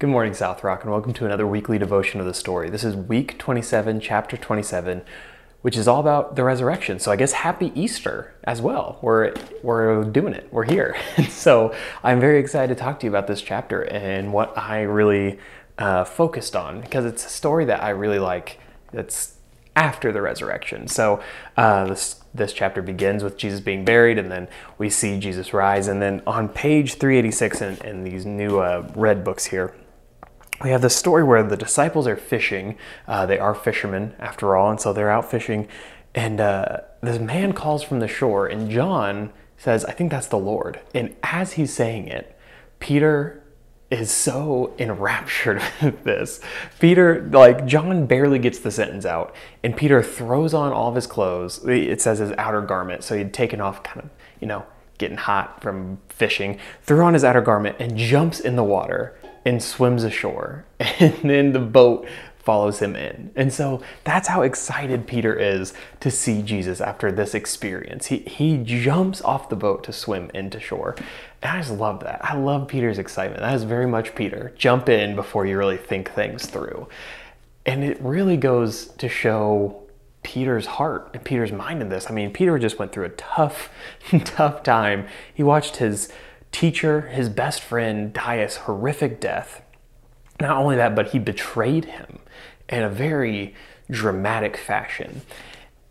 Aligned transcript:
Good 0.00 0.10
morning, 0.10 0.32
South 0.32 0.62
Rock, 0.62 0.84
and 0.84 0.92
welcome 0.92 1.12
to 1.14 1.26
another 1.26 1.44
weekly 1.44 1.76
devotion 1.76 2.20
of 2.20 2.26
the 2.26 2.32
story. 2.32 2.70
This 2.70 2.84
is 2.84 2.94
week 2.94 3.36
27, 3.36 3.98
chapter 3.98 4.36
27, 4.36 5.02
which 5.62 5.76
is 5.76 5.88
all 5.88 5.98
about 5.98 6.36
the 6.36 6.44
resurrection. 6.44 7.00
So 7.00 7.10
I 7.10 7.16
guess 7.16 7.32
happy 7.32 7.72
Easter 7.74 8.32
as 8.44 8.60
well. 8.60 9.00
We're 9.02 9.34
we're 9.64 10.04
doing 10.04 10.34
it. 10.34 10.46
We're 10.52 10.66
here. 10.66 10.96
so 11.28 11.74
I'm 12.04 12.20
very 12.20 12.38
excited 12.38 12.72
to 12.76 12.80
talk 12.80 13.00
to 13.00 13.06
you 13.06 13.10
about 13.10 13.26
this 13.26 13.42
chapter 13.42 13.82
and 13.82 14.32
what 14.32 14.56
I 14.56 14.82
really 14.82 15.40
uh, 15.78 16.04
focused 16.04 16.54
on 16.54 16.80
because 16.80 17.04
it's 17.04 17.26
a 17.26 17.28
story 17.28 17.64
that 17.64 17.82
I 17.82 17.90
really 17.90 18.20
like. 18.20 18.60
That's 18.92 19.34
after 19.74 20.12
the 20.12 20.22
resurrection. 20.22 20.86
So 20.86 21.20
uh, 21.56 21.86
this 21.86 22.22
this 22.32 22.52
chapter 22.52 22.82
begins 22.82 23.24
with 23.24 23.36
Jesus 23.36 23.58
being 23.58 23.84
buried, 23.84 24.16
and 24.16 24.30
then 24.30 24.46
we 24.78 24.90
see 24.90 25.18
Jesus 25.18 25.52
rise. 25.52 25.88
And 25.88 26.00
then 26.00 26.22
on 26.24 26.48
page 26.48 26.94
386 26.94 27.62
in, 27.62 27.76
in 27.78 28.04
these 28.04 28.24
new 28.24 28.60
uh, 28.60 28.88
red 28.94 29.24
books 29.24 29.46
here, 29.46 29.74
we 30.62 30.70
have 30.70 30.82
the 30.82 30.90
story 30.90 31.22
where 31.22 31.42
the 31.42 31.56
disciples 31.56 32.06
are 32.06 32.16
fishing. 32.16 32.76
Uh, 33.06 33.26
they 33.26 33.38
are 33.38 33.54
fishermen 33.54 34.14
after 34.18 34.56
all, 34.56 34.70
and 34.70 34.80
so 34.80 34.92
they're 34.92 35.10
out 35.10 35.30
fishing. 35.30 35.68
And 36.14 36.40
uh, 36.40 36.78
this 37.00 37.18
man 37.18 37.52
calls 37.52 37.82
from 37.82 38.00
the 38.00 38.08
shore, 38.08 38.46
and 38.46 38.70
John 38.70 39.32
says, 39.56 39.84
"I 39.84 39.92
think 39.92 40.10
that's 40.10 40.26
the 40.26 40.38
Lord." 40.38 40.80
And 40.94 41.14
as 41.22 41.52
he's 41.52 41.72
saying 41.72 42.08
it, 42.08 42.36
Peter 42.80 43.42
is 43.90 44.10
so 44.10 44.74
enraptured 44.78 45.62
with 45.82 46.04
this. 46.04 46.40
Peter, 46.78 47.28
like, 47.32 47.64
John 47.66 48.06
barely 48.06 48.38
gets 48.38 48.58
the 48.58 48.70
sentence 48.70 49.06
out, 49.06 49.34
and 49.62 49.76
Peter 49.76 50.02
throws 50.02 50.54
on 50.54 50.72
all 50.72 50.88
of 50.88 50.94
his 50.94 51.06
clothes. 51.06 51.64
It 51.66 52.00
says 52.00 52.18
his 52.18 52.32
outer 52.32 52.60
garment, 52.60 53.04
so 53.04 53.16
he'd 53.16 53.32
taken 53.32 53.60
off 53.60 53.82
kind 53.82 54.00
of, 54.00 54.10
you 54.40 54.46
know, 54.46 54.66
getting 54.98 55.16
hot 55.16 55.62
from 55.62 55.98
fishing, 56.08 56.58
threw 56.82 57.02
on 57.02 57.14
his 57.14 57.24
outer 57.24 57.40
garment 57.40 57.76
and 57.78 57.96
jumps 57.96 58.40
in 58.40 58.56
the 58.56 58.64
water 58.64 59.16
and 59.48 59.62
swims 59.62 60.04
ashore. 60.04 60.64
And 61.00 61.30
then 61.30 61.52
the 61.52 61.58
boat 61.58 62.06
follows 62.38 62.80
him 62.80 62.96
in. 62.96 63.30
And 63.36 63.52
so 63.52 63.82
that's 64.04 64.28
how 64.28 64.42
excited 64.42 65.06
Peter 65.06 65.34
is 65.34 65.74
to 66.00 66.10
see 66.10 66.40
Jesus 66.42 66.80
after 66.80 67.12
this 67.12 67.34
experience. 67.34 68.06
He, 68.06 68.18
he 68.18 68.56
jumps 68.58 69.20
off 69.22 69.48
the 69.48 69.56
boat 69.56 69.84
to 69.84 69.92
swim 69.92 70.30
into 70.32 70.58
shore. 70.58 70.96
And 71.42 71.56
I 71.56 71.60
just 71.60 71.72
love 71.72 72.00
that. 72.00 72.24
I 72.24 72.36
love 72.36 72.68
Peter's 72.68 72.98
excitement. 72.98 73.40
That 73.40 73.54
is 73.54 73.64
very 73.64 73.86
much 73.86 74.14
Peter. 74.14 74.52
Jump 74.56 74.88
in 74.88 75.14
before 75.14 75.46
you 75.46 75.58
really 75.58 75.76
think 75.76 76.12
things 76.12 76.46
through. 76.46 76.88
And 77.66 77.84
it 77.84 78.00
really 78.00 78.36
goes 78.36 78.86
to 78.98 79.08
show 79.08 79.82
Peter's 80.22 80.66
heart 80.66 81.10
and 81.14 81.24
Peter's 81.24 81.52
mind 81.52 81.82
in 81.82 81.90
this. 81.90 82.10
I 82.10 82.14
mean, 82.14 82.32
Peter 82.32 82.58
just 82.58 82.78
went 82.78 82.92
through 82.92 83.06
a 83.06 83.10
tough, 83.10 83.70
tough 84.24 84.62
time. 84.62 85.06
He 85.34 85.42
watched 85.42 85.76
his 85.76 86.10
teacher, 86.52 87.02
his 87.02 87.28
best 87.28 87.60
friend, 87.60 88.12
die 88.12 88.36
a 88.36 88.56
horrific 88.56 89.20
death. 89.20 89.62
Not 90.40 90.56
only 90.56 90.76
that, 90.76 90.94
but 90.94 91.08
he 91.08 91.18
betrayed 91.18 91.86
him 91.86 92.20
in 92.68 92.82
a 92.82 92.88
very 92.88 93.54
dramatic 93.90 94.56
fashion. 94.56 95.22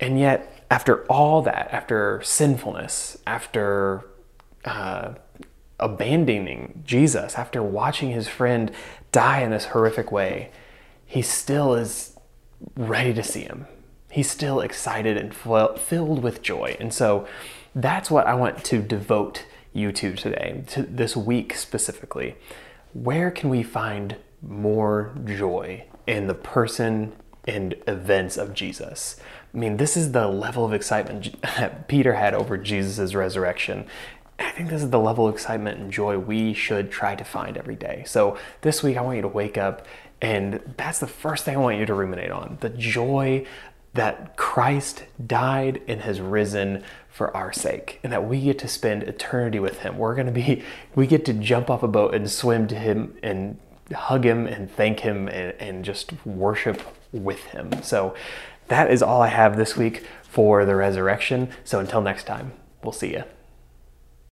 And 0.00 0.18
yet, 0.18 0.64
after 0.70 1.04
all 1.06 1.42
that, 1.42 1.68
after 1.72 2.20
sinfulness, 2.22 3.18
after 3.26 4.04
uh, 4.64 5.14
abandoning 5.80 6.82
Jesus, 6.86 7.36
after 7.36 7.62
watching 7.62 8.10
his 8.10 8.28
friend 8.28 8.70
die 9.12 9.40
in 9.40 9.50
this 9.50 9.66
horrific 9.66 10.12
way, 10.12 10.50
he 11.06 11.22
still 11.22 11.74
is 11.74 12.16
ready 12.76 13.14
to 13.14 13.22
see 13.22 13.42
him. 13.42 13.66
He's 14.10 14.30
still 14.30 14.60
excited 14.60 15.16
and 15.16 15.34
filled 15.34 16.22
with 16.22 16.42
joy. 16.42 16.76
And 16.78 16.92
so 16.92 17.26
that's 17.74 18.10
what 18.10 18.26
I 18.26 18.34
want 18.34 18.64
to 18.64 18.82
devote 18.82 19.44
you 19.72 19.92
to 19.92 20.14
today, 20.14 20.64
to 20.68 20.82
this 20.82 21.16
week 21.16 21.54
specifically. 21.54 22.36
Where 22.92 23.30
can 23.30 23.50
we 23.50 23.62
find 23.62 24.16
more 24.42 25.14
joy 25.24 25.84
in 26.06 26.26
the 26.26 26.34
person 26.34 27.12
and 27.48 27.74
events 27.86 28.36
of 28.36 28.52
Jesus. 28.52 29.16
I 29.54 29.58
mean, 29.58 29.78
this 29.78 29.96
is 29.96 30.12
the 30.12 30.28
level 30.28 30.64
of 30.64 30.74
excitement 30.74 31.34
Peter 31.88 32.14
had 32.14 32.34
over 32.34 32.56
Jesus' 32.56 33.14
resurrection. 33.14 33.86
I 34.38 34.50
think 34.50 34.68
this 34.70 34.82
is 34.82 34.90
the 34.90 35.00
level 35.00 35.26
of 35.26 35.34
excitement 35.34 35.80
and 35.80 35.90
joy 35.90 36.18
we 36.18 36.52
should 36.52 36.92
try 36.92 37.16
to 37.16 37.24
find 37.24 37.56
every 37.56 37.74
day. 37.74 38.04
So 38.06 38.36
this 38.60 38.82
week, 38.82 38.96
I 38.96 39.00
want 39.00 39.16
you 39.16 39.22
to 39.22 39.28
wake 39.28 39.58
up, 39.58 39.86
and 40.20 40.60
that's 40.76 41.00
the 41.00 41.06
first 41.06 41.44
thing 41.44 41.56
I 41.56 41.60
want 41.60 41.78
you 41.78 41.86
to 41.86 41.94
ruminate 41.94 42.30
on 42.30 42.58
the 42.60 42.68
joy 42.68 43.46
that 43.94 44.36
Christ 44.36 45.04
died 45.24 45.82
and 45.88 46.02
has 46.02 46.20
risen 46.20 46.82
for 47.08 47.36
our 47.36 47.52
sake, 47.52 47.98
and 48.04 48.12
that 48.12 48.28
we 48.28 48.40
get 48.40 48.58
to 48.60 48.68
spend 48.68 49.02
eternity 49.02 49.58
with 49.58 49.80
Him. 49.80 49.98
We're 49.98 50.14
going 50.14 50.26
to 50.26 50.32
be, 50.32 50.62
we 50.94 51.06
get 51.06 51.24
to 51.24 51.32
jump 51.32 51.68
off 51.68 51.82
a 51.82 51.88
boat 51.88 52.14
and 52.14 52.30
swim 52.30 52.68
to 52.68 52.76
Him 52.76 53.16
and 53.22 53.58
hug 53.94 54.24
him 54.24 54.46
and 54.46 54.70
thank 54.70 55.00
him 55.00 55.28
and, 55.28 55.54
and 55.58 55.84
just 55.84 56.12
worship 56.24 56.80
with 57.12 57.42
him. 57.46 57.82
So 57.82 58.14
that 58.68 58.90
is 58.90 59.02
all 59.02 59.22
I 59.22 59.28
have 59.28 59.56
this 59.56 59.76
week 59.76 60.04
for 60.22 60.64
the 60.64 60.74
resurrection. 60.74 61.48
So 61.64 61.80
until 61.80 62.00
next 62.00 62.24
time, 62.24 62.52
we'll 62.82 62.92
see 62.92 63.12
you. 63.12 63.24